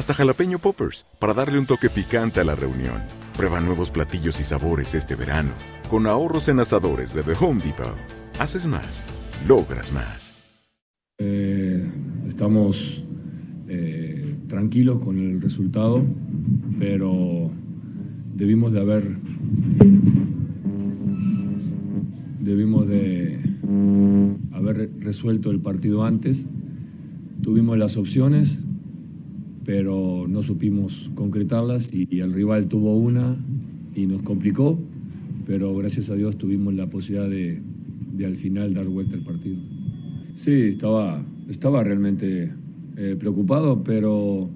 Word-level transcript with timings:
hasta 0.00 0.14
jalapeño 0.14 0.58
poppers, 0.58 1.04
para 1.18 1.34
darle 1.34 1.58
un 1.58 1.66
toque 1.66 1.90
picante 1.90 2.40
a 2.40 2.44
la 2.44 2.56
reunión. 2.56 3.02
Prueba 3.36 3.60
nuevos 3.60 3.90
platillos 3.90 4.40
y 4.40 4.44
sabores 4.44 4.94
este 4.94 5.14
verano, 5.14 5.50
con 5.90 6.06
ahorros 6.06 6.48
en 6.48 6.58
asadores 6.58 7.12
de 7.12 7.22
The 7.22 7.34
Home 7.38 7.62
Depot. 7.62 7.94
Haces 8.38 8.66
más, 8.66 9.04
logras 9.46 9.92
más. 9.92 10.32
Eh, 11.18 11.84
estamos 12.26 13.04
eh, 13.68 14.36
tranquilos 14.48 15.04
con 15.04 15.18
el 15.18 15.38
resultado, 15.38 16.02
pero 16.78 17.50
debimos 18.34 18.72
de 18.72 18.80
haber 18.80 19.18
debimos 22.40 22.88
de 22.88 23.38
haber 24.52 24.90
resuelto 25.00 25.50
el 25.50 25.60
partido 25.60 26.04
antes. 26.04 26.46
Tuvimos 27.42 27.76
las 27.76 27.98
opciones, 27.98 28.64
pero 29.70 30.26
no 30.28 30.42
supimos 30.42 31.12
concretarlas 31.14 31.90
y, 31.94 32.18
el 32.18 32.32
rival 32.32 32.66
tuvo 32.66 32.96
una 32.96 33.36
y 33.94 34.06
nos 34.06 34.20
complicó, 34.22 34.76
pero 35.46 35.76
gracias 35.76 36.10
a 36.10 36.16
Dios 36.16 36.36
tuvimos 36.36 36.74
la 36.74 36.90
posibilidad 36.90 37.30
de, 37.30 37.60
de 38.16 38.26
al 38.26 38.34
final 38.34 38.74
dar 38.74 38.88
vuelta 38.88 39.14
al 39.14 39.22
partido. 39.22 39.58
Sí, 40.34 40.50
estaba, 40.50 41.24
estaba 41.48 41.84
realmente 41.84 42.52
eh, 42.96 43.14
preocupado, 43.16 43.84
pero, 43.84 44.50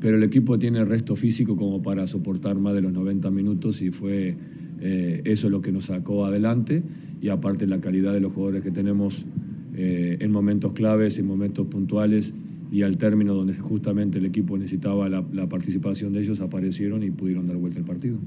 pero 0.00 0.18
el 0.18 0.22
equipo 0.22 0.58
tiene 0.58 0.84
resto 0.84 1.16
físico 1.16 1.56
como 1.56 1.80
para 1.80 2.06
soportar 2.06 2.58
más 2.58 2.74
de 2.74 2.82
los 2.82 2.92
90 2.92 3.30
minutos 3.30 3.80
y 3.80 3.90
fue 3.90 4.36
eh, 4.82 5.22
eso 5.24 5.48
lo 5.48 5.62
que 5.62 5.72
nos 5.72 5.86
sacó 5.86 6.26
adelante 6.26 6.82
y 7.22 7.30
aparte 7.30 7.66
la 7.66 7.80
calidad 7.80 8.12
de 8.12 8.20
los 8.20 8.34
jugadores 8.34 8.62
que 8.62 8.70
tenemos 8.70 9.24
eh, 9.74 10.18
en 10.20 10.30
momentos 10.30 10.74
claves, 10.74 11.18
en 11.18 11.26
momentos 11.26 11.66
puntuales 11.68 12.34
y 12.70 12.82
al 12.82 12.98
término 12.98 13.34
donde 13.34 13.54
justamente 13.54 14.18
el 14.18 14.26
equipo 14.26 14.56
necesitaba 14.58 15.08
la, 15.08 15.24
la 15.32 15.48
participación 15.48 16.12
de 16.12 16.20
ellos, 16.20 16.40
aparecieron 16.40 17.02
y 17.02 17.10
pudieron 17.10 17.46
dar 17.46 17.56
vuelta 17.56 17.78
al 17.78 17.84
partido. 17.84 18.18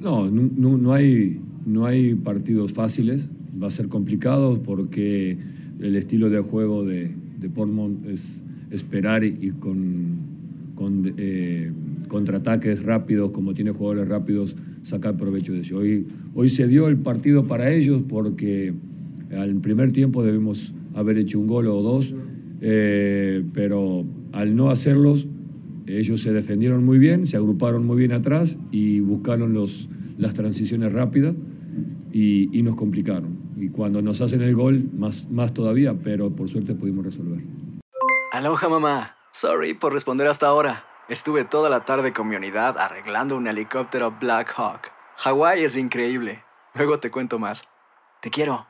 No, 0.00 0.30
no, 0.30 0.78
no, 0.78 0.92
hay, 0.92 1.38
no 1.66 1.84
hay 1.84 2.14
partidos 2.14 2.72
fáciles, 2.72 3.28
va 3.62 3.66
a 3.66 3.70
ser 3.70 3.88
complicado 3.88 4.62
porque 4.62 5.36
el 5.80 5.96
estilo 5.96 6.30
de 6.30 6.40
juego 6.40 6.84
de, 6.84 7.10
de 7.38 7.48
Portmont 7.50 8.06
es 8.06 8.42
esperar 8.70 9.24
y, 9.24 9.52
con, 9.58 10.18
con 10.74 11.14
eh, 11.18 11.70
contraataques 12.08 12.82
rápidos, 12.82 13.30
como 13.30 13.52
tiene 13.52 13.72
jugadores 13.72 14.08
rápidos, 14.08 14.56
sacar 14.82 15.16
provecho 15.16 15.52
de 15.52 15.60
eso. 15.60 15.76
Hoy, 15.76 16.06
hoy 16.34 16.48
se 16.48 16.66
dio 16.66 16.88
el 16.88 16.96
partido 16.96 17.46
para 17.46 17.70
ellos 17.70 18.02
porque 18.08 18.72
al 19.36 19.56
primer 19.56 19.92
tiempo 19.92 20.22
debemos 20.24 20.72
haber 20.94 21.18
hecho 21.18 21.38
un 21.38 21.46
gol 21.46 21.66
o 21.66 21.82
dos, 21.82 22.14
eh, 22.60 23.44
pero 23.52 24.04
al 24.32 24.54
no 24.54 24.70
hacerlos, 24.70 25.26
ellos 25.86 26.20
se 26.20 26.32
defendieron 26.32 26.84
muy 26.84 26.98
bien, 26.98 27.26
se 27.26 27.36
agruparon 27.36 27.84
muy 27.86 27.96
bien 27.96 28.12
atrás 28.12 28.56
y 28.70 29.00
buscaron 29.00 29.52
los, 29.52 29.88
las 30.18 30.34
transiciones 30.34 30.92
rápidas 30.92 31.34
y, 32.12 32.56
y, 32.56 32.62
nos 32.62 32.76
complicaron. 32.76 33.38
Y 33.56 33.68
cuando 33.70 34.02
nos 34.02 34.20
hacen 34.20 34.42
el 34.42 34.54
gol, 34.54 34.88
más, 34.96 35.28
más 35.30 35.52
todavía, 35.52 35.94
pero 35.94 36.30
por 36.30 36.48
suerte 36.48 36.74
pudimos 36.74 37.04
resolver. 37.04 37.40
Aloha 38.32 38.68
mamá, 38.68 39.16
sorry 39.32 39.74
por 39.74 39.92
responder 39.92 40.26
hasta 40.26 40.46
ahora. 40.46 40.84
Estuve 41.08 41.44
toda 41.44 41.68
la 41.68 41.84
tarde 41.84 42.12
con 42.12 42.28
mi 42.28 42.36
unidad 42.36 42.78
arreglando 42.78 43.36
un 43.36 43.48
helicóptero 43.48 44.14
Black 44.20 44.54
Hawk. 44.56 44.92
Hawái 45.16 45.64
es 45.64 45.76
increíble. 45.76 46.44
Luego 46.74 47.00
te 47.00 47.10
cuento 47.10 47.38
más. 47.40 47.68
Te 48.20 48.30
quiero. 48.30 48.69